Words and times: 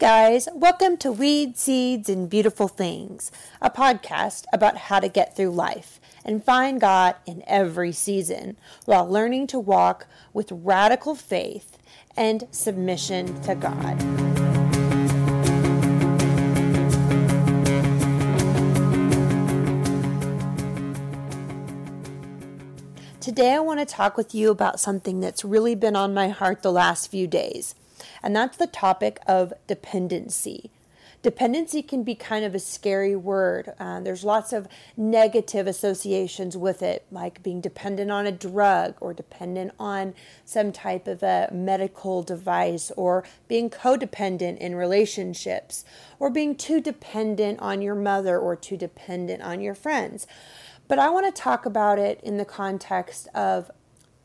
guys, 0.00 0.48
welcome 0.54 0.96
to 0.96 1.12
Weed, 1.12 1.58
Seeds, 1.58 2.08
and 2.08 2.30
Beautiful 2.30 2.68
Things, 2.68 3.30
a 3.60 3.68
podcast 3.68 4.46
about 4.50 4.78
how 4.78 4.98
to 4.98 5.10
get 5.10 5.36
through 5.36 5.50
life 5.50 6.00
and 6.24 6.42
find 6.42 6.80
God 6.80 7.16
in 7.26 7.42
every 7.46 7.92
season 7.92 8.56
while 8.86 9.06
learning 9.06 9.46
to 9.48 9.58
walk 9.58 10.06
with 10.32 10.50
radical 10.50 11.14
faith 11.14 11.76
and 12.16 12.44
submission 12.50 13.42
to 13.42 13.54
God. 13.54 14.00
Today, 23.20 23.52
I 23.52 23.60
want 23.60 23.80
to 23.80 23.84
talk 23.84 24.16
with 24.16 24.34
you 24.34 24.50
about 24.50 24.80
something 24.80 25.20
that's 25.20 25.44
really 25.44 25.74
been 25.74 25.94
on 25.94 26.14
my 26.14 26.30
heart 26.30 26.62
the 26.62 26.72
last 26.72 27.10
few 27.10 27.26
days 27.26 27.74
and 28.22 28.34
that's 28.34 28.56
the 28.56 28.66
topic 28.66 29.18
of 29.26 29.52
dependency. 29.66 30.70
Dependency 31.22 31.82
can 31.82 32.02
be 32.02 32.14
kind 32.14 32.46
of 32.46 32.54
a 32.54 32.58
scary 32.58 33.14
word. 33.14 33.74
Uh, 33.78 34.00
there's 34.00 34.24
lots 34.24 34.54
of 34.54 34.66
negative 34.96 35.66
associations 35.66 36.56
with 36.56 36.80
it, 36.80 37.04
like 37.10 37.42
being 37.42 37.60
dependent 37.60 38.10
on 38.10 38.26
a 38.26 38.32
drug 38.32 38.94
or 39.00 39.12
dependent 39.12 39.72
on 39.78 40.14
some 40.46 40.72
type 40.72 41.06
of 41.06 41.22
a 41.22 41.50
medical 41.52 42.22
device 42.22 42.90
or 42.96 43.22
being 43.48 43.68
codependent 43.68 44.56
in 44.58 44.74
relationships 44.74 45.84
or 46.18 46.30
being 46.30 46.54
too 46.54 46.80
dependent 46.80 47.60
on 47.60 47.82
your 47.82 47.94
mother 47.94 48.38
or 48.38 48.56
too 48.56 48.78
dependent 48.78 49.42
on 49.42 49.60
your 49.60 49.74
friends. 49.74 50.26
But 50.88 50.98
I 50.98 51.10
want 51.10 51.26
to 51.26 51.42
talk 51.42 51.66
about 51.66 51.98
it 51.98 52.18
in 52.22 52.38
the 52.38 52.46
context 52.46 53.28
of 53.34 53.70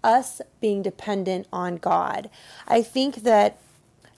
us 0.02 0.42
being 0.62 0.82
dependent 0.82 1.48
on 1.52 1.76
God. 1.76 2.30
I 2.70 2.82
think 2.82 3.24
that 3.24 3.60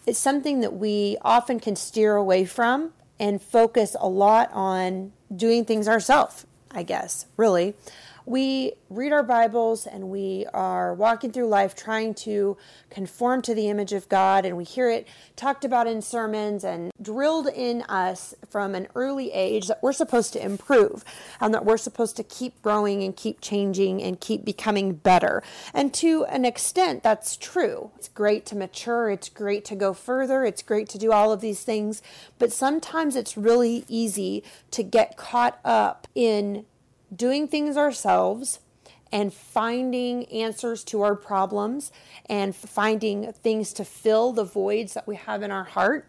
it's 0.08 0.18
something 0.18 0.62
that 0.62 0.74
we 0.74 1.18
often 1.22 1.60
can 1.60 1.76
steer 1.76 2.16
away 2.16 2.46
from 2.46 2.94
and 3.20 3.42
focus 3.42 3.96
a 4.00 4.08
lot 4.08 4.50
on 4.54 5.12
doing 5.36 5.66
things 5.66 5.88
ourselves, 5.88 6.46
I 6.72 6.84
guess, 6.84 7.26
really 7.36 7.76
we 8.28 8.74
read 8.90 9.14
our 9.14 9.24
Bibles 9.24 9.88
and 9.88 10.10
we 10.10 10.46
are 10.54 10.94
walking 10.94 11.32
through 11.32 11.48
life 11.48 11.74
trying 11.74 12.14
to 12.14 12.58
conform 12.90 13.42
to 13.44 13.56
the 13.56 13.70
image 13.70 13.94
of 13.94 14.10
God, 14.10 14.46
and 14.46 14.58
we 14.58 14.66
hear 14.66 14.90
it 14.90 15.08
talked 15.38 15.64
about 15.64 15.88
in 15.88 16.02
sermons 16.02 16.66
and 16.66 16.92
drilled 17.02 17.48
in 17.48 17.84
us 17.84 18.36
from 18.50 18.76
an 18.76 18.90
early 18.96 19.32
age 19.32 19.68
that 19.68 19.82
we're 19.82 19.94
supposed 19.94 20.34
to 20.34 20.44
improve 20.44 21.06
and 21.40 21.54
that 21.54 21.64
we're 21.64 21.78
supposed 21.78 22.18
to 22.18 22.24
keep 22.24 22.62
growing 22.62 23.02
and 23.02 23.16
keep 23.16 23.40
changing 23.40 24.04
and 24.04 24.20
keep 24.20 24.44
becoming 24.44 24.96
better. 24.96 25.42
And 25.74 25.94
to 25.94 26.26
an 26.26 26.44
extent, 26.44 27.04
that's 27.04 27.38
true. 27.38 27.92
It's 27.96 28.10
great 28.10 28.46
to 28.48 28.58
mature, 28.58 29.10
it's 29.10 29.30
great 29.30 29.64
to 29.66 29.76
go 29.76 29.94
further, 29.94 30.44
it's 30.44 30.62
great 30.62 30.90
to 30.90 30.98
do 30.98 31.14
all 31.14 31.32
of 31.32 31.40
these 31.40 31.64
things, 31.64 32.02
but 32.40 32.52
sometimes 32.52 33.16
it's 33.16 33.38
really 33.38 33.86
easy 33.88 34.44
to 34.72 34.84
get 34.84 35.16
caught 35.16 35.62
up 35.64 36.10
in 36.14 36.66
doing 37.16 37.48
things 37.48 37.78
ourselves 37.78 38.60
and 39.12 39.34
finding 39.34 40.26
answers 40.26 40.84
to 40.86 41.02
our 41.02 41.16
problems 41.16 41.92
and 42.28 42.56
finding 42.56 43.32
things 43.32 43.74
to 43.74 43.86
fill 43.86 44.34
the 44.34 44.44
voids 44.44 44.94
that 44.94 45.08
we 45.08 45.16
have 45.16 45.44
in 45.44 45.52
our 45.52 45.64
heart. 45.64 46.08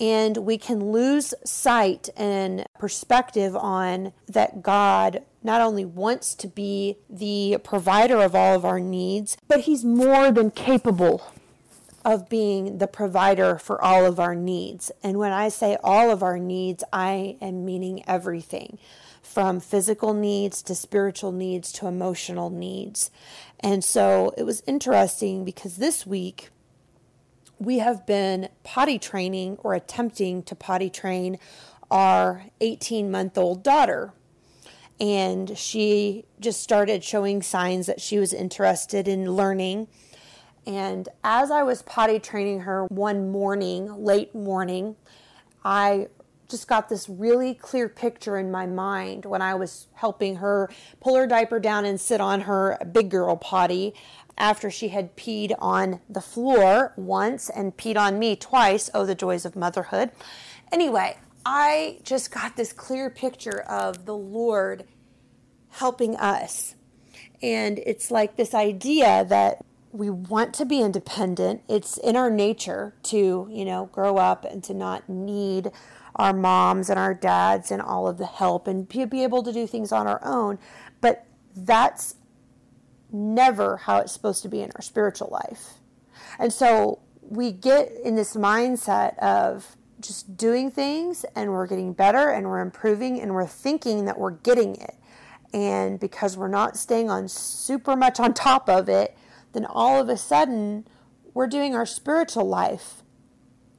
And 0.00 0.38
we 0.38 0.58
can 0.58 0.92
lose 0.92 1.34
sight 1.44 2.08
and 2.16 2.64
perspective 2.78 3.56
on 3.56 4.12
that 4.28 4.62
God 4.62 5.22
not 5.42 5.60
only 5.60 5.84
wants 5.84 6.34
to 6.36 6.48
be 6.48 6.98
the 7.10 7.58
provider 7.64 8.20
of 8.20 8.34
all 8.34 8.54
of 8.54 8.64
our 8.64 8.78
needs, 8.78 9.36
but 9.48 9.60
He's 9.60 9.84
more 9.84 10.30
than 10.30 10.50
capable 10.50 11.32
of 12.04 12.28
being 12.28 12.78
the 12.78 12.86
provider 12.86 13.58
for 13.58 13.82
all 13.82 14.06
of 14.06 14.20
our 14.20 14.36
needs. 14.36 14.92
And 15.02 15.18
when 15.18 15.32
I 15.32 15.48
say 15.48 15.76
all 15.82 16.10
of 16.10 16.22
our 16.22 16.38
needs, 16.38 16.84
I 16.92 17.36
am 17.40 17.64
meaning 17.64 18.04
everything 18.06 18.78
from 19.28 19.60
physical 19.60 20.14
needs 20.14 20.62
to 20.62 20.74
spiritual 20.74 21.32
needs 21.32 21.70
to 21.70 21.86
emotional 21.86 22.48
needs. 22.48 23.10
And 23.60 23.84
so 23.84 24.32
it 24.38 24.44
was 24.44 24.62
interesting 24.66 25.44
because 25.44 25.76
this 25.76 26.06
week 26.06 26.48
we 27.58 27.78
have 27.78 28.06
been 28.06 28.48
potty 28.64 28.98
training 28.98 29.58
or 29.58 29.74
attempting 29.74 30.42
to 30.44 30.54
potty 30.54 30.88
train 30.88 31.38
our 31.90 32.46
18 32.62 33.10
month 33.10 33.36
old 33.36 33.62
daughter. 33.62 34.14
And 34.98 35.58
she 35.58 36.24
just 36.40 36.62
started 36.62 37.04
showing 37.04 37.42
signs 37.42 37.86
that 37.86 38.00
she 38.00 38.18
was 38.18 38.32
interested 38.32 39.06
in 39.06 39.32
learning. 39.32 39.88
And 40.66 41.06
as 41.22 41.50
I 41.50 41.62
was 41.62 41.82
potty 41.82 42.18
training 42.18 42.60
her 42.60 42.86
one 42.86 43.30
morning, 43.30 44.04
late 44.04 44.34
morning, 44.34 44.96
I 45.64 46.08
just 46.48 46.66
got 46.66 46.88
this 46.88 47.08
really 47.08 47.54
clear 47.54 47.88
picture 47.88 48.38
in 48.38 48.50
my 48.50 48.66
mind 48.66 49.24
when 49.26 49.42
I 49.42 49.54
was 49.54 49.88
helping 49.94 50.36
her 50.36 50.70
pull 51.00 51.16
her 51.16 51.26
diaper 51.26 51.60
down 51.60 51.84
and 51.84 52.00
sit 52.00 52.20
on 52.20 52.42
her 52.42 52.78
big 52.92 53.10
girl 53.10 53.36
potty 53.36 53.94
after 54.38 54.70
she 54.70 54.88
had 54.88 55.16
peed 55.16 55.54
on 55.58 56.00
the 56.08 56.20
floor 56.20 56.94
once 56.96 57.50
and 57.50 57.76
peed 57.76 57.96
on 57.96 58.18
me 58.18 58.36
twice. 58.36 58.88
Oh, 58.94 59.04
the 59.04 59.14
joys 59.14 59.44
of 59.44 59.56
motherhood. 59.56 60.10
Anyway, 60.72 61.18
I 61.44 61.98
just 62.02 62.30
got 62.30 62.56
this 62.56 62.72
clear 62.72 63.10
picture 63.10 63.60
of 63.60 64.06
the 64.06 64.16
Lord 64.16 64.84
helping 65.70 66.16
us. 66.16 66.76
And 67.42 67.78
it's 67.80 68.10
like 68.10 68.36
this 68.36 68.54
idea 68.54 69.24
that 69.28 69.64
we 69.92 70.10
want 70.10 70.54
to 70.54 70.64
be 70.64 70.80
independent. 70.80 71.62
It's 71.68 71.96
in 71.98 72.16
our 72.16 72.30
nature 72.30 72.94
to, 73.04 73.48
you 73.50 73.64
know, 73.64 73.86
grow 73.92 74.16
up 74.16 74.44
and 74.44 74.62
to 74.64 74.74
not 74.74 75.08
need 75.08 75.70
our 76.18 76.32
moms 76.32 76.90
and 76.90 76.98
our 76.98 77.14
dads 77.14 77.70
and 77.70 77.80
all 77.80 78.08
of 78.08 78.18
the 78.18 78.26
help 78.26 78.66
and 78.66 78.88
be 78.88 79.22
able 79.22 79.42
to 79.42 79.52
do 79.52 79.66
things 79.66 79.92
on 79.92 80.06
our 80.06 80.20
own. 80.24 80.58
But 81.00 81.24
that's 81.54 82.16
never 83.12 83.78
how 83.78 83.98
it's 83.98 84.12
supposed 84.12 84.42
to 84.42 84.48
be 84.48 84.60
in 84.60 84.70
our 84.74 84.82
spiritual 84.82 85.28
life. 85.30 85.74
And 86.38 86.52
so 86.52 87.00
we 87.20 87.52
get 87.52 87.92
in 88.04 88.16
this 88.16 88.34
mindset 88.34 89.16
of 89.18 89.76
just 90.00 90.36
doing 90.36 90.70
things 90.70 91.24
and 91.34 91.50
we're 91.50 91.66
getting 91.66 91.92
better 91.92 92.30
and 92.30 92.46
we're 92.46 92.60
improving 92.60 93.20
and 93.20 93.34
we're 93.34 93.46
thinking 93.46 94.04
that 94.04 94.18
we're 94.18 94.32
getting 94.32 94.76
it. 94.76 94.94
And 95.52 95.98
because 95.98 96.36
we're 96.36 96.48
not 96.48 96.76
staying 96.76 97.10
on 97.10 97.28
super 97.28 97.96
much 97.96 98.20
on 98.20 98.34
top 98.34 98.68
of 98.68 98.88
it, 98.88 99.16
then 99.52 99.64
all 99.64 100.00
of 100.00 100.08
a 100.08 100.16
sudden 100.16 100.86
we're 101.32 101.46
doing 101.46 101.74
our 101.74 101.86
spiritual 101.86 102.46
life 102.46 103.02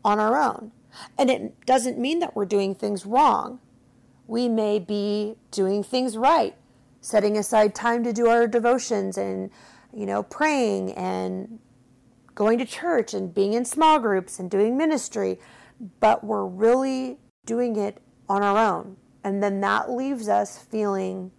on 0.03 0.19
our 0.19 0.37
own. 0.37 0.71
And 1.17 1.29
it 1.29 1.65
doesn't 1.65 1.97
mean 1.97 2.19
that 2.19 2.35
we're 2.35 2.45
doing 2.45 2.75
things 2.75 3.05
wrong. 3.05 3.59
We 4.27 4.47
may 4.47 4.79
be 4.79 5.35
doing 5.51 5.83
things 5.83 6.17
right, 6.17 6.55
setting 7.01 7.37
aside 7.37 7.73
time 7.73 8.03
to 8.03 8.13
do 8.13 8.27
our 8.27 8.47
devotions 8.47 9.17
and, 9.17 9.49
you 9.93 10.05
know, 10.05 10.23
praying 10.23 10.93
and 10.93 11.59
going 12.35 12.57
to 12.59 12.65
church 12.65 13.13
and 13.13 13.33
being 13.33 13.53
in 13.53 13.65
small 13.65 13.99
groups 13.99 14.39
and 14.39 14.49
doing 14.49 14.77
ministry, 14.77 15.39
but 15.99 16.23
we're 16.23 16.45
really 16.45 17.17
doing 17.45 17.75
it 17.75 18.01
on 18.29 18.43
our 18.43 18.57
own. 18.57 18.97
And 19.23 19.43
then 19.43 19.59
that 19.61 19.91
leaves 19.91 20.29
us 20.29 20.57
feeling 20.57 21.31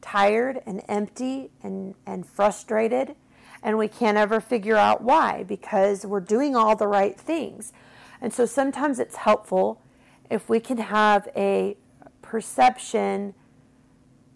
tired 0.00 0.62
and 0.66 0.82
empty 0.88 1.50
and, 1.62 1.94
and 2.06 2.26
frustrated. 2.26 3.16
And 3.62 3.76
we 3.76 3.88
can't 3.88 4.16
ever 4.16 4.40
figure 4.40 4.76
out 4.76 5.02
why 5.02 5.42
because 5.42 6.06
we're 6.06 6.20
doing 6.20 6.54
all 6.54 6.76
the 6.76 6.86
right 6.86 7.18
things. 7.18 7.72
And 8.20 8.32
so 8.32 8.46
sometimes 8.46 8.98
it's 8.98 9.16
helpful 9.16 9.82
if 10.30 10.48
we 10.48 10.60
can 10.60 10.78
have 10.78 11.28
a 11.36 11.76
perception 12.22 13.34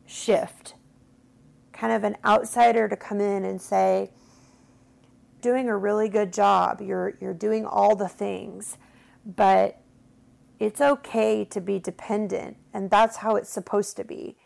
shift, 0.07 0.75
kind 1.73 1.93
of 1.93 2.05
an 2.05 2.17
outsider 2.25 2.89
to 2.89 2.97
come 2.97 3.21
in 3.21 3.45
and 3.45 3.61
say, 3.61 4.11
doing 5.41 5.69
a 5.69 5.77
really 5.77 6.09
good 6.09 6.33
job. 6.33 6.81
You're 6.81 7.15
you're 7.21 7.35
doing 7.35 7.67
all 7.67 7.95
the 7.95 8.09
things, 8.09 8.79
but 9.25 9.81
it's 10.59 10.81
okay 10.81 11.45
to 11.45 11.61
be 11.61 11.79
dependent, 11.79 12.57
and 12.73 12.91
that's 12.91 13.19
how 13.19 13.37
it's 13.37 13.51
supposed 13.51 13.97
to 13.99 14.05
be. 14.05 14.37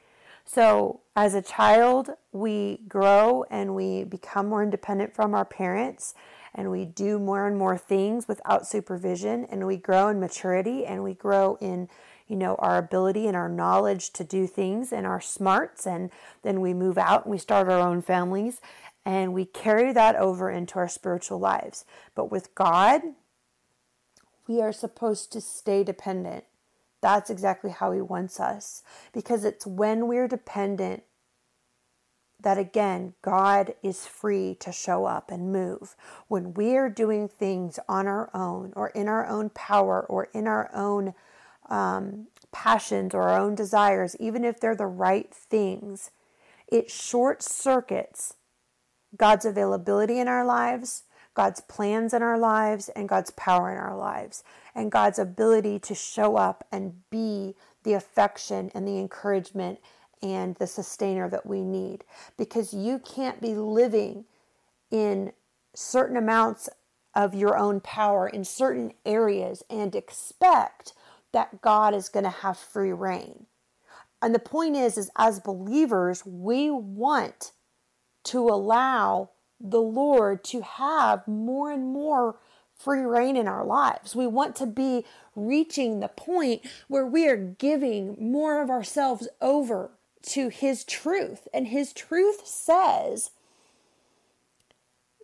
So, 0.44 1.02
as 1.14 1.34
a 1.34 1.42
child, 1.42 2.10
we 2.32 2.80
grow 2.88 3.44
and 3.50 3.74
we 3.74 4.04
become 4.04 4.48
more 4.48 4.62
independent 4.62 5.14
from 5.14 5.34
our 5.34 5.44
parents 5.44 6.14
and 6.54 6.70
we 6.70 6.84
do 6.84 7.18
more 7.18 7.46
and 7.46 7.56
more 7.56 7.78
things 7.78 8.28
without 8.28 8.66
supervision 8.66 9.44
and 9.46 9.66
we 9.66 9.76
grow 9.76 10.08
in 10.08 10.20
maturity 10.20 10.84
and 10.84 11.02
we 11.02 11.14
grow 11.14 11.56
in 11.60 11.88
you 12.26 12.36
know 12.36 12.54
our 12.56 12.78
ability 12.78 13.26
and 13.26 13.36
our 13.36 13.48
knowledge 13.48 14.12
to 14.12 14.24
do 14.24 14.46
things 14.46 14.92
and 14.92 15.06
our 15.06 15.20
smarts 15.20 15.86
and 15.86 16.10
then 16.42 16.60
we 16.60 16.74
move 16.74 16.98
out 16.98 17.24
and 17.24 17.30
we 17.30 17.38
start 17.38 17.68
our 17.68 17.80
own 17.80 18.02
families 18.02 18.60
and 19.04 19.32
we 19.32 19.44
carry 19.44 19.92
that 19.92 20.16
over 20.16 20.50
into 20.50 20.78
our 20.78 20.88
spiritual 20.88 21.38
lives. 21.38 21.86
But 22.14 22.30
with 22.30 22.54
God 22.54 23.02
we 24.48 24.62
are 24.62 24.72
supposed 24.72 25.30
to 25.32 25.40
stay 25.40 25.84
dependent. 25.84 26.44
That's 27.00 27.30
exactly 27.30 27.70
how 27.70 27.92
he 27.92 28.00
wants 28.00 28.40
us 28.40 28.82
because 29.12 29.44
it's 29.44 29.66
when 29.66 30.08
we're 30.08 30.26
dependent 30.26 31.04
that 32.48 32.56
again, 32.56 33.12
God 33.20 33.74
is 33.82 34.06
free 34.06 34.56
to 34.60 34.72
show 34.72 35.04
up 35.04 35.30
and 35.30 35.52
move. 35.52 35.94
When 36.28 36.54
we 36.54 36.78
are 36.78 36.88
doing 36.88 37.28
things 37.28 37.78
on 37.86 38.06
our 38.06 38.30
own 38.32 38.72
or 38.74 38.88
in 38.88 39.06
our 39.06 39.26
own 39.26 39.50
power 39.50 40.06
or 40.08 40.28
in 40.32 40.46
our 40.46 40.70
own 40.72 41.12
um, 41.68 42.28
passions 42.50 43.12
or 43.12 43.28
our 43.28 43.38
own 43.38 43.54
desires, 43.54 44.16
even 44.18 44.46
if 44.46 44.58
they're 44.58 44.74
the 44.74 44.86
right 44.86 45.30
things, 45.30 46.10
it 46.66 46.90
short 46.90 47.42
circuits 47.42 48.36
God's 49.14 49.44
availability 49.44 50.18
in 50.18 50.26
our 50.26 50.46
lives, 50.46 51.02
God's 51.34 51.60
plans 51.60 52.14
in 52.14 52.22
our 52.22 52.38
lives, 52.38 52.88
and 52.96 53.10
God's 53.10 53.32
power 53.32 53.70
in 53.70 53.76
our 53.76 53.94
lives, 53.94 54.42
and 54.74 54.90
God's 54.90 55.18
ability 55.18 55.80
to 55.80 55.94
show 55.94 56.36
up 56.36 56.66
and 56.72 56.94
be 57.10 57.56
the 57.82 57.92
affection 57.92 58.70
and 58.74 58.88
the 58.88 58.98
encouragement 58.98 59.80
and 60.22 60.54
the 60.56 60.66
sustainer 60.66 61.28
that 61.28 61.46
we 61.46 61.62
need. 61.62 62.04
Because 62.36 62.72
you 62.72 62.98
can't 62.98 63.40
be 63.40 63.54
living 63.54 64.24
in 64.90 65.32
certain 65.74 66.16
amounts 66.16 66.68
of 67.14 67.34
your 67.34 67.56
own 67.56 67.80
power 67.80 68.28
in 68.28 68.44
certain 68.44 68.92
areas 69.04 69.62
and 69.68 69.94
expect 69.94 70.92
that 71.32 71.60
God 71.60 71.94
is 71.94 72.08
going 72.08 72.24
to 72.24 72.30
have 72.30 72.58
free 72.58 72.92
reign. 72.92 73.46
And 74.20 74.34
the 74.34 74.40
point 74.40 74.76
is 74.76 74.98
is 74.98 75.10
as 75.16 75.40
believers, 75.40 76.24
we 76.26 76.70
want 76.70 77.52
to 78.24 78.48
allow 78.48 79.30
the 79.60 79.80
Lord 79.80 80.44
to 80.44 80.62
have 80.62 81.26
more 81.26 81.70
and 81.70 81.92
more 81.92 82.36
free 82.76 83.02
reign 83.02 83.36
in 83.36 83.48
our 83.48 83.64
lives. 83.64 84.14
We 84.14 84.26
want 84.26 84.54
to 84.56 84.66
be 84.66 85.04
reaching 85.34 86.00
the 86.00 86.08
point 86.08 86.62
where 86.86 87.06
we 87.06 87.28
are 87.28 87.36
giving 87.36 88.16
more 88.20 88.62
of 88.62 88.70
ourselves 88.70 89.28
over 89.40 89.90
to 90.22 90.48
His 90.48 90.84
truth. 90.84 91.48
And 91.52 91.68
His 91.68 91.92
truth 91.92 92.46
says 92.46 93.30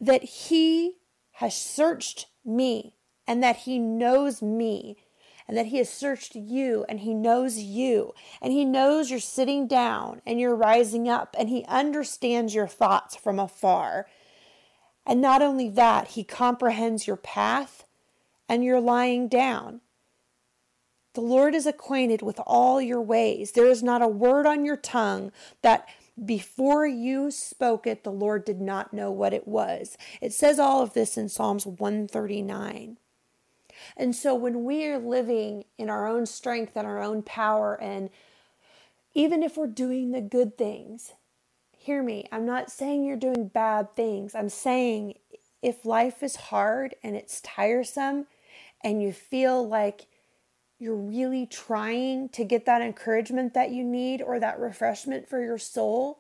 that 0.01 0.23
He 0.23 0.97
has 1.33 1.55
searched 1.55 2.27
me 2.45 2.95
and 3.27 3.43
that 3.43 3.57
He 3.57 3.79
knows 3.79 4.43
me 4.43 4.97
and 5.47 5.57
that 5.57 5.67
He 5.67 5.79
has 5.79 5.91
searched 5.91 6.35
you 6.35 6.85
and 6.89 7.01
He 7.01 7.15
knows 7.15 7.59
you 7.59 8.15
and 8.41 8.53
He 8.53 8.65
knows 8.65 9.11
you're 9.11 9.21
sitting 9.21 9.67
down 9.67 10.23
and 10.27 10.41
you're 10.41 10.55
rising 10.55 11.09
up 11.09 11.35
and 11.39 11.49
He 11.49 11.65
understands 11.67 12.55
your 12.55 12.69
thoughts 12.69 13.17
from 13.17 13.39
afar. 13.39 14.07
And 15.07 15.21
not 15.21 15.43
only 15.43 15.69
that, 15.71 16.09
He 16.09 16.25
comprehends 16.25 17.07
your 17.07 17.17
path 17.17 17.85
and 18.49 18.65
your 18.65 18.81
lying 18.81 19.29
down. 19.29 19.81
The 21.15 21.21
Lord 21.21 21.55
is 21.55 21.67
acquainted 21.67 22.23
with 22.23 22.41
all 22.47 22.83
your 22.83 23.01
ways. 23.01 23.53
There 23.53 23.69
is 23.69 23.83
not 23.83 24.03
a 24.03 24.09
word 24.09 24.47
on 24.47 24.65
your 24.65 24.77
tongue 24.77 25.33
that 25.63 25.89
before 26.23 26.87
you 26.87 27.31
spoke 27.31 27.87
it, 27.87 28.05
the 28.05 28.13
Lord 28.13 28.45
did 28.45 28.61
not 28.61 28.93
know 28.93 29.11
what 29.11 29.33
it 29.33 29.49
was. 29.49 29.97
It 30.21 30.33
says 30.33 30.59
all 30.59 30.83
of 30.83 30.95
this 30.95 31.17
in 31.17 31.29
Psalms 31.29 31.67
139. 31.67 32.99
And 33.97 34.15
so 34.15 34.35
when 34.35 34.65
we 34.65 34.87
are 34.87 34.99
living 34.99 35.65
in 35.79 35.91
our 35.91 36.07
own 36.07 36.27
strength 36.27 36.77
and 36.77 36.87
our 36.87 37.03
own 37.03 37.23
power, 37.23 37.81
and 37.81 38.11
even 39.15 39.43
if 39.43 39.57
we're 39.57 39.67
doing 39.67 40.11
the 40.11 40.21
good 40.21 40.57
things, 40.57 41.13
hear 41.77 42.03
me, 42.03 42.27
I'm 42.33 42.47
not 42.47 42.71
saying 42.71 43.05
you're 43.05 43.17
doing 43.17 43.49
bad 43.49 43.95
things. 43.95 44.35
I'm 44.35 44.49
saying 44.49 45.15
if 45.63 45.85
life 45.85 46.23
is 46.23 46.37
hard 46.37 46.95
and 47.03 47.17
it's 47.17 47.41
tiresome 47.41 48.27
and 48.83 49.03
you 49.03 49.13
feel 49.13 49.67
like 49.67 50.07
you're 50.85 50.95
really 50.95 51.47
trying 51.47 52.29
to 52.29 52.45
get 52.45 52.67
that 52.67 52.83
encouragement 52.83 53.55
that 53.55 53.71
you 53.71 53.83
need 53.83 54.21
or 54.21 54.39
that 54.39 54.61
refreshment 54.61 55.27
for 55.27 55.43
your 55.43 55.57
soul, 55.57 56.19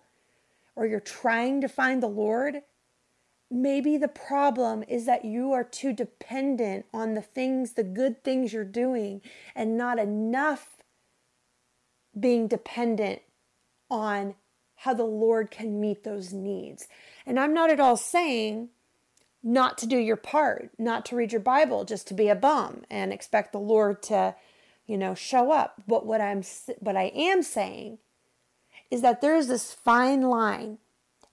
or 0.74 0.86
you're 0.86 1.00
trying 1.00 1.60
to 1.60 1.68
find 1.68 2.02
the 2.02 2.08
Lord, 2.08 2.62
maybe 3.50 3.98
the 3.98 4.08
problem 4.08 4.82
is 4.88 5.04
that 5.04 5.22
you 5.22 5.52
are 5.52 5.64
too 5.64 5.92
dependent 5.92 6.86
on 6.94 7.12
the 7.12 7.20
things, 7.20 7.74
the 7.74 7.84
good 7.84 8.24
things 8.24 8.54
you're 8.54 8.64
doing, 8.64 9.20
and 9.54 9.76
not 9.76 9.98
enough 9.98 10.82
being 12.18 12.48
dependent 12.48 13.20
on 13.90 14.34
how 14.76 14.94
the 14.94 15.04
Lord 15.04 15.50
can 15.50 15.78
meet 15.78 16.04
those 16.04 16.32
needs. 16.32 16.88
And 17.26 17.38
I'm 17.38 17.52
not 17.52 17.68
at 17.68 17.80
all 17.80 17.98
saying 17.98 18.70
not 19.42 19.76
to 19.76 19.86
do 19.86 19.98
your 19.98 20.16
part, 20.16 20.70
not 20.78 21.04
to 21.04 21.16
read 21.16 21.32
your 21.32 21.40
Bible, 21.42 21.84
just 21.84 22.06
to 22.08 22.14
be 22.14 22.28
a 22.28 22.34
bum 22.34 22.82
and 22.90 23.12
expect 23.12 23.52
the 23.52 23.58
Lord 23.58 24.02
to, 24.04 24.34
you 24.86 24.98
know, 24.98 25.14
show 25.14 25.50
up. 25.50 25.82
But 25.86 26.06
what 26.06 26.20
I'm 26.20 26.42
what 26.80 26.96
I 26.96 27.12
am 27.14 27.42
saying 27.42 27.98
is 28.90 29.02
that 29.02 29.20
there's 29.20 29.48
this 29.48 29.72
fine 29.72 30.22
line 30.22 30.78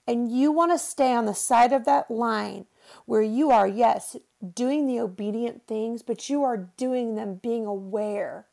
and 0.06 0.32
you 0.32 0.50
want 0.50 0.72
to 0.72 0.78
stay 0.78 1.12
on 1.12 1.26
the 1.26 1.34
side 1.34 1.72
of 1.72 1.84
that 1.84 2.10
line 2.10 2.66
where 3.06 3.22
you 3.22 3.50
are, 3.50 3.68
yes, 3.68 4.16
doing 4.54 4.86
the 4.86 4.98
obedient 4.98 5.66
things, 5.66 6.02
but 6.02 6.28
you 6.28 6.42
are 6.42 6.68
doing 6.76 7.14
them 7.14 7.36
being 7.36 7.66
aware 7.66 8.46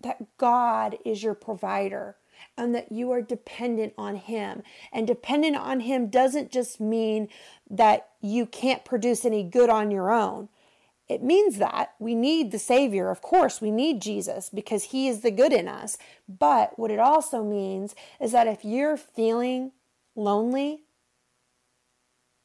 that 0.00 0.36
God 0.36 0.96
is 1.04 1.22
your 1.22 1.34
provider 1.34 2.16
and 2.56 2.74
that 2.74 2.92
you 2.92 3.10
are 3.10 3.22
dependent 3.22 3.94
on 3.96 4.16
Him. 4.16 4.62
And 4.92 5.06
dependent 5.06 5.56
on 5.56 5.80
Him 5.80 6.08
doesn't 6.08 6.50
just 6.50 6.80
mean 6.80 7.28
that 7.70 8.10
you 8.20 8.46
can't 8.46 8.84
produce 8.84 9.24
any 9.24 9.42
good 9.42 9.70
on 9.70 9.90
your 9.90 10.12
own. 10.12 10.48
It 11.12 11.22
means 11.22 11.58
that 11.58 11.92
we 11.98 12.14
need 12.14 12.52
the 12.52 12.58
Savior. 12.58 13.10
Of 13.10 13.20
course, 13.20 13.60
we 13.60 13.70
need 13.70 14.00
Jesus 14.00 14.48
because 14.48 14.84
He 14.84 15.08
is 15.08 15.20
the 15.20 15.30
good 15.30 15.52
in 15.52 15.68
us. 15.68 15.98
But 16.26 16.78
what 16.78 16.90
it 16.90 16.98
also 16.98 17.44
means 17.44 17.94
is 18.18 18.32
that 18.32 18.46
if 18.46 18.64
you're 18.64 18.96
feeling 18.96 19.72
lonely, 20.16 20.84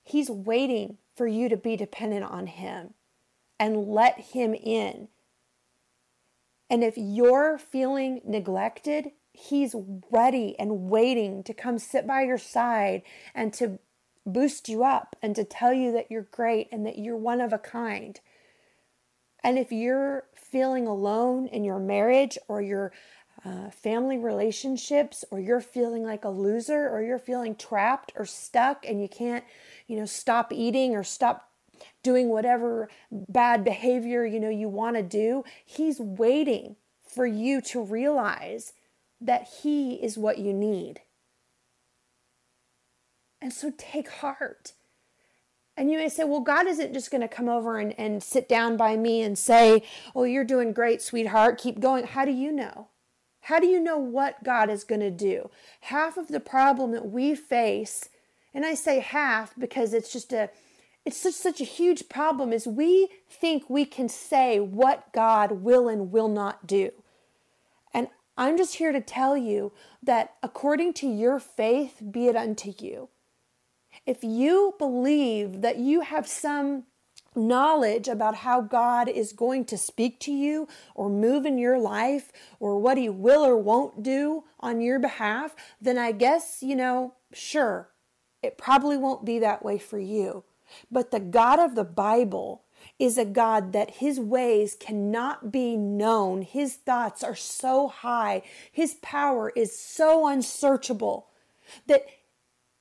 He's 0.04 0.30
waiting 0.30 0.98
for 1.16 1.28
you 1.28 1.48
to 1.48 1.56
be 1.56 1.78
dependent 1.78 2.26
on 2.26 2.48
Him 2.48 2.94
and 3.58 3.88
let 3.88 4.20
Him 4.20 4.54
in. 4.54 5.08
And 6.70 6.84
if 6.84 6.96
you're 6.98 7.58
feeling 7.58 8.20
neglected, 8.26 9.12
He's 9.32 9.76
ready 10.12 10.60
and 10.60 10.90
waiting 10.90 11.42
to 11.44 11.54
come 11.54 11.80
sit 11.80 12.06
by 12.06 12.24
your 12.24 12.38
side 12.38 13.04
and 13.34 13.54
to 13.54 13.80
boost 14.26 14.68
you 14.68 14.84
up 14.84 15.16
and 15.22 15.38
to 15.38 15.46
tell 15.46 15.72
you 15.72 15.94
that 15.94 16.12
you're 16.12 16.28
great 16.32 16.68
and 16.70 16.86
that 16.86 16.98
you're 16.98 17.16
one 17.16 17.40
of 17.40 17.54
a 17.54 17.58
kind. 17.58 18.20
And 19.44 19.58
if 19.58 19.72
you're 19.72 20.26
feeling 20.36 20.88
alone 20.88 21.48
in 21.48 21.64
your 21.64 21.80
marriage 21.80 22.38
or 22.48 22.62
your 22.62 22.92
uh, 23.46 23.70
family 23.70 24.18
relationships 24.18 25.24
or 25.30 25.40
you're 25.40 25.62
feeling 25.62 26.04
like 26.04 26.26
a 26.26 26.30
loser 26.30 26.90
or 26.90 27.04
you're 27.04 27.20
feeling 27.20 27.56
trapped 27.56 28.12
or 28.16 28.26
stuck 28.26 28.84
and 28.86 29.02
you 29.02 29.08
can't 29.08 29.44
you 29.86 29.96
know 29.96 30.06
stop 30.06 30.52
eating 30.52 30.96
or 30.96 31.04
stop 31.04 31.52
doing 32.02 32.30
whatever 32.30 32.90
bad 33.12 33.64
behavior 33.64 34.26
you 34.26 34.40
know 34.40 34.50
you 34.50 34.68
want 34.68 34.96
to 34.96 35.04
do 35.04 35.44
he's 35.64 36.00
waiting 36.00 36.76
for 37.08 37.28
you 37.28 37.62
to 37.62 37.82
realize 37.82 38.74
that 39.20 39.48
he 39.64 39.96
is 39.96 40.18
what 40.18 40.38
you 40.38 40.54
need. 40.54 41.02
And 43.42 43.54
so 43.54 43.72
take 43.78 44.10
heart 44.10 44.74
and 45.78 45.92
you 45.92 46.00
may 46.00 46.10
say, 46.10 46.24
well, 46.24 46.40
God 46.40 46.66
isn't 46.66 46.94
just 46.94 47.12
going 47.12 47.22
to 47.22 47.28
come 47.28 47.48
over 47.48 47.78
and, 47.78 47.98
and 48.00 48.22
sit 48.24 48.50
down 48.50 48.76
by 48.76 48.98
me 48.98 49.22
and 49.22 49.38
say, 49.38 49.84
oh, 50.16 50.24
you're 50.24 50.44
doing 50.44 50.74
great, 50.74 51.04
sweetheart. 51.04 51.60
Keep 51.60 51.80
going. 51.80 52.06
How 52.06 52.26
do 52.26 52.32
you 52.32 52.52
know? 52.52 52.88
How 53.42 53.60
do 53.60 53.68
you 53.68 53.80
know 53.80 53.98
what 53.98 54.44
God 54.44 54.70
is 54.70 54.84
going 54.84 55.02
to 55.02 55.12
do? 55.12 55.50
Half 55.82 56.18
of 56.18 56.28
the 56.28 56.40
problem 56.40 56.92
that 56.92 57.10
we 57.10 57.36
face, 57.36 58.10
and 58.54 58.66
I 58.66 58.74
say 58.74 59.00
half 59.00 59.54
because 59.58 59.94
it's 59.94 60.12
just 60.12 60.34
a 60.34 60.50
it's 61.06 61.16
such 61.16 61.36
such 61.36 61.62
a 61.62 61.64
huge 61.64 62.10
problem 62.10 62.52
is 62.52 62.68
we 62.68 63.08
think 63.30 63.70
we 63.70 63.86
can 63.86 64.10
say 64.10 64.60
what 64.60 65.14
God 65.14 65.64
will 65.64 65.88
and 65.88 66.12
will 66.12 66.28
not 66.28 66.68
do. 66.68 66.92
And 67.94 68.10
I'm 68.36 68.58
just 68.58 68.76
here 68.76 68.92
to 68.92 69.00
tell 69.00 69.38
you 69.38 69.72
that 70.04 70.34
according 70.44 70.94
to 70.96 71.08
your 71.08 71.40
faith 71.40 72.02
be 72.12 72.28
it 72.28 72.36
unto 72.36 72.74
you. 72.78 73.08
If 74.08 74.24
you 74.24 74.74
believe 74.80 75.62
that 75.62 75.80
you 75.80 76.00
have 76.00 76.28
some 76.28 76.86
knowledge 77.36 78.08
about 78.08 78.36
how 78.36 78.62
God 78.62 79.10
is 79.10 79.34
going 79.34 79.66
to 79.66 79.78
speak 79.78 80.18
to 80.22 80.32
you 80.32 80.70
or 80.96 81.10
move 81.10 81.46
in 81.46 81.58
your 81.58 81.78
life 81.78 82.32
or 82.58 82.80
what 82.80 82.98
He 82.98 83.10
will 83.10 83.46
or 83.46 83.58
won't 83.58 84.02
do 84.02 84.46
on 84.62 84.80
your 84.80 84.98
behalf, 84.98 85.58
then 85.82 85.98
I 85.98 86.14
guess, 86.14 86.64
you 86.64 86.74
know, 86.74 87.16
sure, 87.34 87.90
it 88.42 88.58
probably 88.58 88.96
won't 88.96 89.26
be 89.26 89.40
that 89.40 89.64
way 89.64 89.78
for 89.78 90.00
you. 90.00 90.46
But 90.90 91.12
the 91.12 91.20
God 91.20 91.60
of 91.60 91.76
the 91.76 91.84
Bible 91.84 92.64
is 92.98 93.18
a 93.18 93.26
God 93.26 93.74
that 93.74 93.96
His 93.96 94.22
ways 94.22 94.78
cannot 94.80 95.52
be 95.52 95.76
known. 95.76 96.44
His 96.44 96.76
thoughts 96.76 97.26
are 97.26 97.36
so 97.36 97.90
high, 97.90 98.42
His 98.72 98.94
power 99.02 99.52
is 99.54 99.78
so 99.78 100.28
unsearchable 100.28 101.28
that 101.88 102.06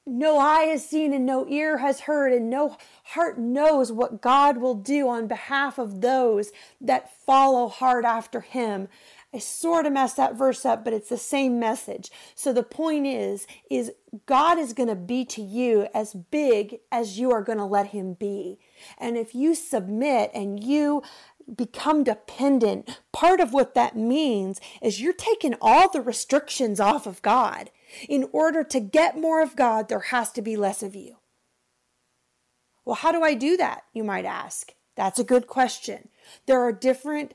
no 0.07 0.39
eye 0.39 0.65
has 0.65 0.89
seen 0.89 1.13
and 1.13 1.27
no 1.27 1.47
ear 1.49 1.79
has 1.79 2.01
heard 2.01 2.33
and 2.33 2.49
no 2.49 2.77
heart 3.03 3.39
knows 3.39 3.91
what 3.91 4.21
God 4.21 4.59
will 4.59 4.77
do 4.77 5.09
on 5.09 5.27
behalf 5.27 5.79
of 5.79 6.01
those 6.01 6.53
that 6.81 7.13
follow 7.25 7.69
hard 7.69 8.05
after 8.05 8.41
him. 8.41 8.89
I 9.35 9.39
sort 9.39 9.85
of 9.85 9.93
messed 9.93 10.17
that 10.17 10.37
verse 10.37 10.65
up, 10.65 10.85
but 10.85 10.93
it's 10.93 11.09
the 11.09 11.19
same 11.19 11.59
message. 11.59 12.11
So 12.37 12.53
the 12.53 12.63
point 12.63 13.07
is, 13.07 13.47
is 13.69 13.93
God 14.25 14.59
is 14.59 14.73
going 14.73 14.89
to 14.89 14.95
be 14.95 15.25
to 15.27 15.43
you 15.43 15.89
as 15.93 16.15
big 16.15 16.79
as 16.93 17.19
you 17.19 17.33
are 17.33 17.43
going 17.43 17.59
to 17.59 17.65
let 17.65 17.89
him 17.89 18.15
be. 18.15 18.59
And 18.99 19.17
if 19.17 19.35
you 19.35 19.55
submit 19.57 20.31
and 20.33 20.63
you 20.63 21.03
become 21.55 22.05
dependent, 22.05 23.01
part 23.13 23.41
of 23.41 23.53
what 23.53 23.75
that 23.75 23.97
means 23.97 24.61
is 24.81 25.01
you're 25.01 25.13
taking 25.13 25.57
all 25.61 25.91
the 25.91 26.01
restrictions 26.01 26.79
off 26.79 27.07
of 27.07 27.21
God. 27.23 27.71
In 28.09 28.29
order 28.33 28.65
to 28.65 28.81
get 28.81 29.19
more 29.19 29.43
of 29.43 29.57
God, 29.57 29.89
there 29.89 30.01
has 30.01 30.33
to 30.33 30.43
be 30.43 30.57
less 30.57 30.83
of 30.83 30.95
you. 30.95 31.17
Well, 32.85 32.97
how 32.97 33.13
do 33.13 33.23
I 33.23 33.35
do 33.35 33.57
that? 33.57 33.83
You 33.93 34.05
might 34.05 34.25
ask. 34.25 34.73
That's 34.97 35.19
a 35.19 35.25
good 35.25 35.47
question. 35.47 36.09
There 36.47 36.61
are 36.61 36.73
different 36.73 37.35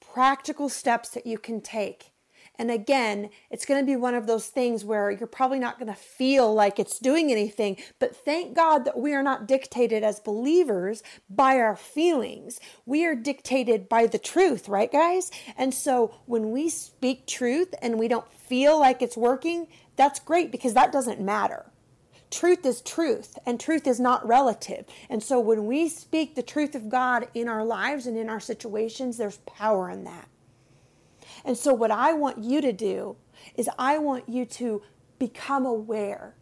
practical 0.00 0.68
steps 0.68 1.10
that 1.10 1.26
you 1.26 1.38
can 1.38 1.60
take. 1.60 2.12
And 2.58 2.70
again, 2.70 3.30
it's 3.50 3.66
going 3.66 3.80
to 3.80 3.86
be 3.86 3.96
one 3.96 4.14
of 4.14 4.26
those 4.26 4.46
things 4.48 4.84
where 4.84 5.10
you're 5.10 5.26
probably 5.26 5.58
not 5.58 5.78
going 5.78 5.92
to 5.92 5.94
feel 5.94 6.52
like 6.52 6.78
it's 6.78 6.98
doing 6.98 7.30
anything. 7.30 7.76
But 7.98 8.16
thank 8.16 8.54
God 8.54 8.84
that 8.84 8.98
we 8.98 9.14
are 9.14 9.22
not 9.22 9.46
dictated 9.46 10.02
as 10.02 10.20
believers 10.20 11.02
by 11.28 11.58
our 11.58 11.76
feelings. 11.76 12.58
We 12.84 13.04
are 13.04 13.14
dictated 13.14 13.88
by 13.88 14.06
the 14.06 14.18
truth, 14.18 14.68
right, 14.68 14.90
guys? 14.90 15.30
And 15.56 15.74
so 15.74 16.14
when 16.26 16.50
we 16.50 16.68
speak 16.68 17.26
truth 17.26 17.74
and 17.82 17.98
we 17.98 18.08
don't 18.08 18.30
feel 18.32 18.78
like 18.78 19.02
it's 19.02 19.16
working, 19.16 19.66
that's 19.96 20.20
great 20.20 20.50
because 20.50 20.74
that 20.74 20.92
doesn't 20.92 21.20
matter. 21.20 21.66
Truth 22.30 22.66
is 22.66 22.80
truth, 22.80 23.38
and 23.46 23.58
truth 23.58 23.86
is 23.86 24.00
not 24.00 24.26
relative. 24.26 24.84
And 25.08 25.22
so 25.22 25.38
when 25.38 25.66
we 25.66 25.88
speak 25.88 26.34
the 26.34 26.42
truth 26.42 26.74
of 26.74 26.88
God 26.88 27.28
in 27.34 27.48
our 27.48 27.64
lives 27.64 28.06
and 28.06 28.18
in 28.18 28.28
our 28.28 28.40
situations, 28.40 29.16
there's 29.16 29.38
power 29.46 29.88
in 29.88 30.04
that. 30.04 30.28
And 31.46 31.56
so, 31.56 31.72
what 31.72 31.92
I 31.92 32.12
want 32.12 32.42
you 32.42 32.60
to 32.60 32.72
do 32.72 33.16
is, 33.54 33.70
I 33.78 33.98
want 33.98 34.28
you 34.28 34.44
to 34.44 34.82
become 35.18 35.64
aware. 35.64 36.34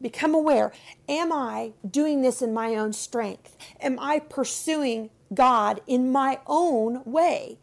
Become 0.00 0.34
aware. 0.34 0.72
Am 1.08 1.30
I 1.30 1.72
doing 1.88 2.22
this 2.22 2.40
in 2.40 2.54
my 2.54 2.74
own 2.74 2.94
strength? 2.94 3.56
Am 3.80 3.98
I 4.00 4.18
pursuing 4.18 5.10
God 5.32 5.82
in 5.86 6.10
my 6.10 6.40
own 6.46 7.02
way? 7.04 7.58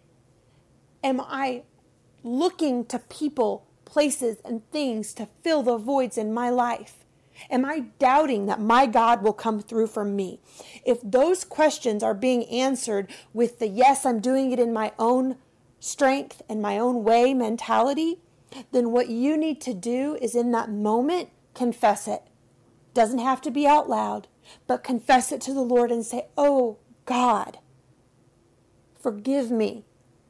Am 1.04 1.20
I 1.20 1.64
looking 2.24 2.86
to 2.86 3.00
people, 3.00 3.66
places, 3.84 4.38
and 4.46 4.62
things 4.72 5.16
to 5.16 5.28
fill 5.44 5.64
the 5.64 5.78
voids 5.78 6.16
in 6.16 6.32
my 6.32 6.52
life? 6.52 6.98
Am 7.50 7.66
I 7.66 7.86
doubting 7.98 8.46
that 8.46 8.62
my 8.62 8.86
God 8.86 9.24
will 9.24 9.34
come 9.34 9.62
through 9.62 9.88
for 9.88 10.06
me? 10.06 10.40
If 10.86 11.00
those 11.04 11.44
questions 11.44 12.04
are 12.04 12.14
being 12.14 12.46
answered 12.46 13.10
with 13.34 13.58
the 13.58 13.68
yes, 13.68 14.06
I'm 14.06 14.20
doing 14.20 14.52
it 14.52 14.60
in 14.60 14.72
my 14.72 14.92
own 15.00 15.38
strength 15.82 16.44
and 16.48 16.62
my 16.62 16.78
own 16.78 17.04
way 17.04 17.34
mentality, 17.34 18.20
then 18.72 18.92
what 18.92 19.10
you 19.10 19.36
need 19.36 19.60
to 19.62 19.74
do 19.74 20.18
is 20.22 20.36
in 20.36 20.52
that 20.52 20.70
moment 20.70 21.30
confess 21.54 22.08
it. 22.08 22.22
Doesn't 22.94 23.20
have 23.20 23.42
to 23.42 23.52
be 23.52 23.66
out 23.66 23.90
loud, 23.90 24.28
but 24.68 24.84
confess 24.84 25.32
it 25.32 25.42
to 25.42 25.54
the 25.54 25.62
Lord 25.62 25.92
and 25.92 26.06
say, 26.06 26.28
Oh 26.38 26.78
God, 27.06 27.58
forgive 29.00 29.50
me 29.50 29.84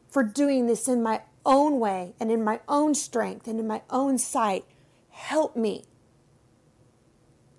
for 0.09 0.23
doing 0.23 0.67
this 0.67 0.87
in 0.87 1.03
my 1.03 1.21
own 1.45 1.79
way 1.79 2.13
and 2.19 2.31
in 2.31 2.43
my 2.43 2.61
own 2.67 2.95
strength 2.95 3.47
and 3.47 3.59
in 3.59 3.67
my 3.67 3.81
own 3.89 4.17
sight. 4.17 4.63
Help 5.09 5.55
me 5.57 5.83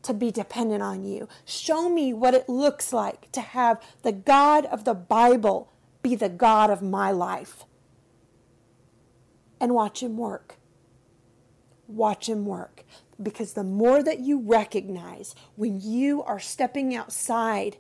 to 0.03 0.15
be 0.15 0.31
dependent 0.31 0.83
on 0.83 1.05
you. 1.05 1.29
Show 1.45 1.91
me 1.91 2.13
what 2.15 2.35
it 2.35 2.49
looks 2.49 2.93
like 2.93 3.31
to 3.33 3.41
have 3.41 3.83
the 4.03 4.13
God 4.13 4.65
of 4.67 4.85
the 4.85 4.95
Bible 4.95 5.71
be 6.03 6.15
the 6.17 6.29
God 6.31 6.71
of 6.71 6.81
my 6.81 7.11
life 7.11 7.65
and 9.63 9.73
watch 9.75 10.03
Him 10.03 10.17
work. 10.17 10.57
Watch 11.87 12.29
Him 12.29 12.45
work. 12.45 12.85
Because 13.23 13.53
the 13.53 13.63
more 13.63 14.03
that 14.03 14.19
you 14.19 14.41
recognize 14.41 15.37
when 15.55 15.81
you 15.81 16.23
are 16.25 16.41
stepping 16.41 16.95
outside 16.97 17.77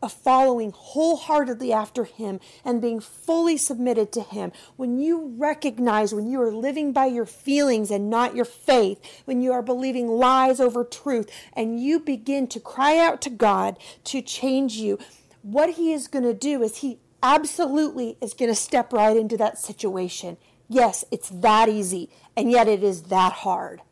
of 0.00 0.12
following 0.12 0.70
wholeheartedly 0.70 1.72
after 1.72 2.04
Him 2.04 2.38
and 2.64 2.80
being 2.80 3.00
fully 3.00 3.56
submitted 3.56 4.12
to 4.12 4.20
Him, 4.20 4.52
when 4.76 5.00
you 5.00 5.34
recognize 5.36 6.14
when 6.14 6.28
you 6.28 6.40
are 6.40 6.52
living 6.52 6.92
by 6.92 7.06
your 7.06 7.26
feelings 7.26 7.90
and 7.90 8.08
not 8.08 8.36
your 8.36 8.44
faith, 8.44 9.22
when 9.24 9.40
you 9.40 9.50
are 9.50 9.62
believing 9.62 10.06
lies 10.06 10.60
over 10.60 10.84
truth, 10.84 11.28
and 11.54 11.80
you 11.80 11.98
begin 11.98 12.46
to 12.48 12.60
cry 12.60 12.98
out 12.98 13.20
to 13.22 13.30
God 13.30 13.78
to 14.04 14.22
change 14.22 14.74
you, 14.74 14.98
what 15.42 15.70
He 15.70 15.92
is 15.92 16.06
going 16.06 16.24
to 16.24 16.34
do 16.34 16.62
is 16.62 16.76
He 16.76 17.00
absolutely 17.20 18.16
is 18.20 18.34
going 18.34 18.50
to 18.50 18.54
step 18.54 18.92
right 18.92 19.16
into 19.16 19.36
that 19.38 19.58
situation 19.58 20.36
Yes, 20.68 21.04
it's 21.10 21.28
that 21.28 21.68
easy, 21.68 22.10
and 22.36 22.50
yet 22.50 22.68
it 22.68 22.82
is 22.82 23.04
that 23.04 23.32
hard 23.32 23.82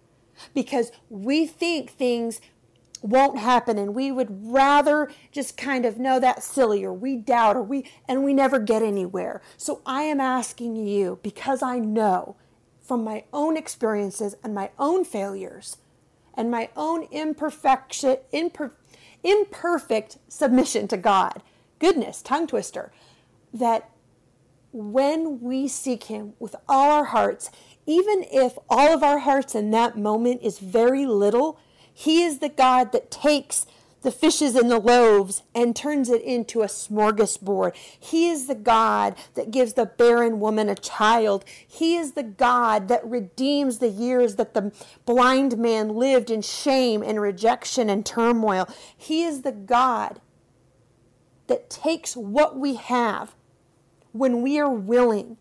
because 0.55 0.91
we 1.09 1.47
think 1.47 1.91
things 1.91 2.41
won't 3.03 3.39
happen 3.39 3.79
and 3.79 3.95
we 3.95 4.13
would 4.13 4.29
rather 4.31 5.11
just 5.33 5.57
kind 5.57 5.85
of 5.85 5.99
know 5.99 6.21
that's 6.21 6.47
silly 6.47 6.85
or 6.85 6.93
we 6.93 7.17
doubt 7.17 7.57
or 7.57 7.63
we 7.63 7.85
and 8.09 8.25
we 8.25 8.33
never 8.33 8.59
get 8.59 8.83
anywhere. 8.83 9.43
So 9.57 9.83
I 9.85 10.03
am 10.03 10.21
asking 10.21 10.77
you 10.77 11.19
because 11.23 11.63
I 11.63 11.79
know 11.79 12.37
from 12.81 13.03
my 13.05 13.25
own 13.33 13.57
experiences 13.57 14.37
and 14.43 14.55
my 14.55 14.71
own 14.79 15.05
failures 15.05 15.79
and 16.35 16.51
my 16.51 16.71
own 16.77 17.09
imperfection 17.11 18.19
imper, 18.33 18.71
imperfect 19.25 20.19
submission 20.29 20.89
to 20.89 20.97
God. 20.97 21.43
Goodness, 21.79 22.23
tongue 22.23 22.47
twister. 22.47 22.93
That 23.53 23.91
when 24.73 25.41
we 25.41 25.69
seek 25.69 26.05
Him 26.05 26.35
with 26.39 26.57
all 26.69 26.91
our 26.91 27.05
hearts, 27.05 27.51
even 27.87 28.25
if 28.33 28.57
all 28.69 28.93
of 28.93 29.03
our 29.03 29.21
hearts 29.21 29.55
in 29.55 29.71
that 29.73 29.99
moment 29.99 30.41
is 30.43 30.59
very 30.59 31.07
little, 31.07 31.59
He 31.93 32.23
is 32.23 32.39
the 32.39 32.49
God 32.49 32.93
that 32.93 33.11
takes 33.11 33.67
the 34.03 34.11
fishes 34.11 34.55
and 34.57 34.71
the 34.71 34.79
loaves 34.79 35.43
and 35.55 35.75
turns 35.75 36.11
it 36.11 36.23
into 36.23 36.63
a 36.63 36.67
smorgasbord. 36.67 37.75
He 37.77 38.29
is 38.29 38.47
the 38.47 38.55
God 38.55 39.15
that 39.35 39.51
gives 39.51 39.75
the 39.75 39.87
barren 39.87 40.41
woman 40.41 40.69
a 40.69 40.75
child. 40.75 41.45
He 41.67 41.97
is 41.97 42.13
the 42.13 42.23
God 42.23 42.89
that 42.89 43.07
redeems 43.07 43.79
the 43.79 43.89
years 43.89 44.37
that 44.37 44.55
the 44.55 44.73
blind 45.07 45.57
man 45.57 45.91
lived 45.91 46.31
in 46.31 46.43
shame 46.43 47.03
and 47.03 47.21
rejection 47.21 47.89
and 47.89 48.05
turmoil. 48.05 48.69
He 48.97 49.25
is 49.25 49.43
the 49.43 49.53
God 49.53 50.21
that 51.47 51.71
takes 51.71 52.17
what 52.17 52.59
we 52.59 52.75
have 52.75 53.35
when 54.13 54.43
we 54.43 54.59
are 54.59 54.71
willing 54.71 55.37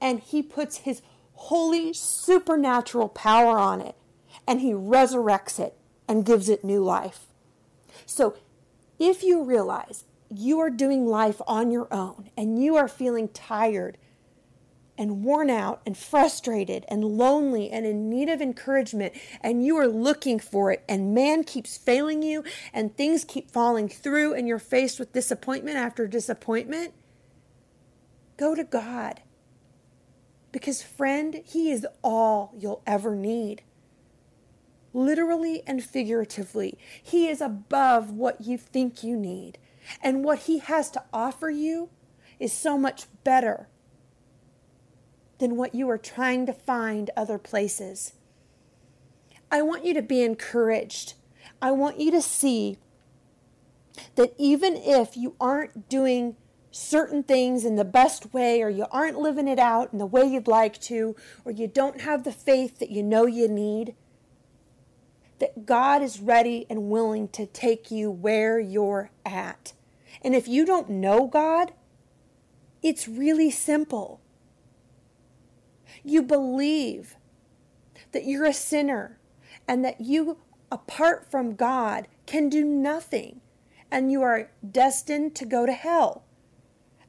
and 0.00 0.20
He 0.20 0.42
puts 0.42 0.78
His 0.78 1.02
holy 1.34 1.92
supernatural 1.92 3.08
power 3.08 3.58
on 3.58 3.80
it 3.80 3.96
and 4.46 4.60
He 4.60 4.72
resurrects 4.72 5.58
it 5.58 5.76
and 6.08 6.26
gives 6.26 6.48
it 6.48 6.64
new 6.64 6.82
life. 6.82 7.26
So 8.06 8.36
if 8.98 9.22
you 9.22 9.42
realize 9.42 10.04
you 10.30 10.58
are 10.60 10.70
doing 10.70 11.06
life 11.06 11.40
on 11.46 11.70
your 11.70 11.92
own 11.92 12.30
and 12.36 12.62
you 12.62 12.76
are 12.76 12.88
feeling 12.88 13.28
tired 13.28 13.98
and 14.98 15.24
worn 15.24 15.50
out 15.50 15.80
and 15.86 15.96
frustrated 15.96 16.84
and 16.88 17.04
lonely 17.04 17.70
and 17.70 17.86
in 17.86 18.08
need 18.08 18.28
of 18.28 18.40
encouragement 18.40 19.12
and 19.40 19.64
you 19.64 19.76
are 19.76 19.88
looking 19.88 20.38
for 20.38 20.70
it 20.70 20.84
and 20.88 21.14
man 21.14 21.42
keeps 21.42 21.76
failing 21.76 22.22
you 22.22 22.44
and 22.72 22.96
things 22.96 23.24
keep 23.24 23.50
falling 23.50 23.88
through 23.88 24.34
and 24.34 24.46
you're 24.46 24.58
faced 24.58 24.98
with 25.00 25.12
disappointment 25.12 25.76
after 25.76 26.06
disappointment, 26.06 26.92
Go 28.36 28.54
to 28.54 28.64
God. 28.64 29.22
Because, 30.50 30.82
friend, 30.82 31.42
He 31.44 31.70
is 31.70 31.86
all 32.02 32.52
you'll 32.56 32.82
ever 32.86 33.14
need. 33.14 33.62
Literally 34.92 35.62
and 35.66 35.82
figuratively, 35.82 36.78
He 37.02 37.28
is 37.28 37.40
above 37.40 38.10
what 38.10 38.42
you 38.42 38.58
think 38.58 39.02
you 39.02 39.16
need. 39.16 39.58
And 40.02 40.24
what 40.24 40.40
He 40.40 40.58
has 40.58 40.90
to 40.92 41.04
offer 41.12 41.50
you 41.50 41.90
is 42.38 42.52
so 42.52 42.76
much 42.76 43.06
better 43.24 43.68
than 45.38 45.56
what 45.56 45.74
you 45.74 45.88
are 45.90 45.98
trying 45.98 46.46
to 46.46 46.52
find 46.52 47.10
other 47.16 47.38
places. 47.38 48.12
I 49.50 49.62
want 49.62 49.84
you 49.84 49.92
to 49.94 50.02
be 50.02 50.22
encouraged. 50.22 51.14
I 51.60 51.72
want 51.72 51.98
you 51.98 52.10
to 52.12 52.22
see 52.22 52.78
that 54.14 54.34
even 54.38 54.76
if 54.76 55.16
you 55.16 55.34
aren't 55.40 55.88
doing 55.88 56.36
certain 56.72 57.22
things 57.22 57.64
in 57.64 57.76
the 57.76 57.84
best 57.84 58.32
way, 58.32 58.62
or 58.62 58.68
you 58.68 58.86
aren't 58.90 59.18
living 59.18 59.46
it 59.46 59.58
out 59.58 59.92
in 59.92 59.98
the 59.98 60.06
way 60.06 60.24
you'd 60.24 60.48
like 60.48 60.80
to, 60.80 61.14
or 61.44 61.52
you 61.52 61.68
don't 61.68 62.00
have 62.00 62.24
the 62.24 62.32
faith 62.32 62.78
that 62.78 62.90
you 62.90 63.02
know 63.02 63.26
you 63.26 63.46
need, 63.46 63.94
that 65.38 65.66
God 65.66 66.02
is 66.02 66.20
ready 66.20 66.66
and 66.68 66.90
willing 66.90 67.28
to 67.28 67.46
take 67.46 67.90
you 67.90 68.10
where 68.10 68.58
you're 68.58 69.10
at. 69.24 69.74
And 70.22 70.34
if 70.34 70.48
you 70.48 70.64
don't 70.64 70.88
know 70.88 71.26
God, 71.26 71.72
it's 72.82 73.06
really 73.06 73.50
simple. 73.50 74.20
You 76.02 76.22
believe 76.22 77.16
that 78.12 78.24
you're 78.24 78.46
a 78.46 78.52
sinner 78.52 79.18
and 79.68 79.84
that 79.84 80.00
you 80.00 80.38
apart 80.70 81.30
from 81.30 81.54
God 81.54 82.08
can 82.26 82.48
do 82.48 82.64
nothing 82.64 83.40
and 83.90 84.10
you 84.10 84.22
are 84.22 84.50
destined 84.68 85.34
to 85.36 85.44
go 85.44 85.66
to 85.66 85.72
hell. 85.72 86.24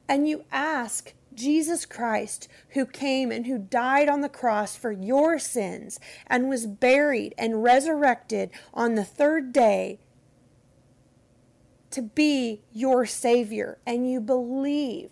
And 0.08 0.28
you 0.28 0.44
ask 0.52 1.14
Jesus 1.34 1.84
Christ, 1.84 2.48
who 2.70 2.86
came 2.86 3.32
and 3.32 3.46
who 3.46 3.58
died 3.58 4.08
on 4.08 4.20
the 4.20 4.28
cross 4.28 4.76
for 4.76 4.92
your 4.92 5.38
sins 5.38 5.98
and 6.26 6.48
was 6.48 6.66
buried 6.66 7.34
and 7.36 7.62
resurrected 7.62 8.50
on 8.72 8.94
the 8.94 9.04
third 9.04 9.52
day 9.52 9.98
to 11.90 12.02
be 12.02 12.62
your 12.72 13.06
Savior, 13.06 13.78
and 13.86 14.10
you 14.10 14.20
believe 14.20 15.10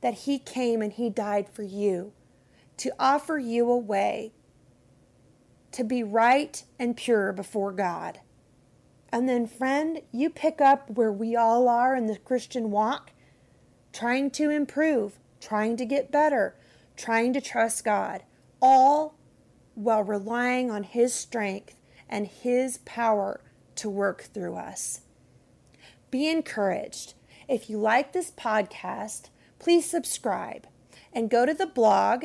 that 0.00 0.14
He 0.14 0.38
came 0.38 0.82
and 0.82 0.92
He 0.92 1.08
died 1.08 1.48
for 1.48 1.62
you 1.62 2.12
to 2.78 2.92
offer 2.98 3.38
you 3.38 3.70
a 3.70 3.78
way 3.78 4.32
to 5.70 5.84
be 5.84 6.02
right 6.02 6.64
and 6.78 6.96
pure 6.96 7.32
before 7.32 7.70
God. 7.70 8.20
And 9.12 9.28
then, 9.28 9.46
friend, 9.46 10.00
you 10.12 10.30
pick 10.30 10.60
up 10.60 10.90
where 10.90 11.12
we 11.12 11.36
all 11.36 11.68
are 11.68 11.94
in 11.94 12.06
the 12.06 12.18
Christian 12.18 12.70
walk, 12.70 13.12
trying 14.00 14.30
to 14.30 14.48
improve, 14.48 15.18
trying 15.42 15.76
to 15.76 15.84
get 15.84 16.10
better, 16.10 16.54
trying 16.96 17.34
to 17.34 17.40
trust 17.40 17.84
God, 17.84 18.22
all 18.62 19.18
while 19.74 20.02
relying 20.02 20.70
on 20.70 20.84
His 20.84 21.12
strength 21.12 21.76
and 22.08 22.26
His 22.26 22.78
power 22.86 23.42
to 23.74 23.90
work 23.90 24.30
through 24.32 24.56
us. 24.56 25.02
Be 26.10 26.30
encouraged. 26.30 27.12
If 27.46 27.68
you 27.68 27.76
like 27.76 28.14
this 28.14 28.30
podcast, 28.30 29.28
please 29.58 29.84
subscribe 29.84 30.66
and 31.12 31.28
go 31.28 31.44
to 31.44 31.52
the 31.52 31.66
blog 31.66 32.24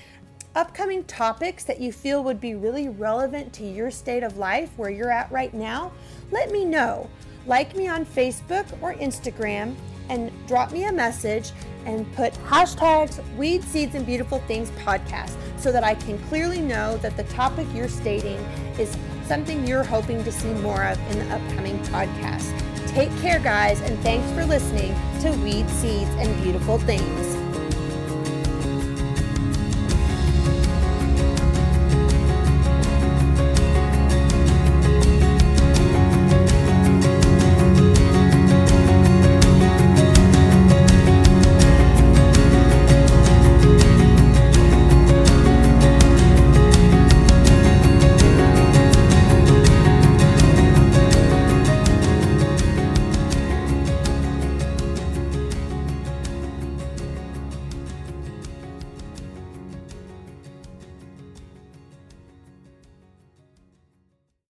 upcoming 0.55 1.03
topics 1.03 1.65
that 1.65 1.81
you 1.81 1.91
feel 1.91 2.23
would 2.23 2.39
be 2.39 2.55
really 2.55 2.87
relevant 2.87 3.51
to 3.55 3.65
your 3.65 3.91
state 3.91 4.23
of 4.23 4.37
life 4.37 4.69
where 4.77 4.89
you're 4.89 5.11
at 5.11 5.29
right 5.33 5.53
now, 5.53 5.91
let 6.31 6.49
me 6.49 6.63
know. 6.63 7.09
Like 7.45 7.75
me 7.75 7.89
on 7.89 8.05
Facebook 8.05 8.65
or 8.81 8.93
Instagram 8.93 9.75
and 10.07 10.31
drop 10.47 10.71
me 10.71 10.85
a 10.85 10.93
message 10.93 11.51
and 11.85 12.09
put 12.13 12.33
hashtags 12.45 13.19
Weed 13.35 13.65
Seeds 13.65 13.95
and 13.95 14.05
Beautiful 14.05 14.39
Things 14.47 14.71
podcast 14.71 15.35
so 15.59 15.73
that 15.73 15.83
I 15.83 15.95
can 15.95 16.17
clearly 16.29 16.61
know 16.61 16.95
that 16.99 17.17
the 17.17 17.23
topic 17.23 17.67
you're 17.73 17.89
stating 17.89 18.37
is 18.79 18.97
something 19.29 19.67
you're 19.67 19.83
hoping 19.83 20.23
to 20.23 20.31
see 20.31 20.51
more 20.55 20.83
of 20.83 20.97
in 21.11 21.19
the 21.19 21.35
upcoming 21.35 21.77
podcast. 21.83 22.51
Take 22.87 23.15
care, 23.21 23.39
guys, 23.39 23.79
and 23.81 23.97
thanks 23.99 24.27
for 24.31 24.43
listening 24.43 24.95
to 25.21 25.29
Weed 25.43 25.69
Seeds 25.69 26.09
and 26.17 26.41
Beautiful 26.41 26.79
Things. 26.79 27.38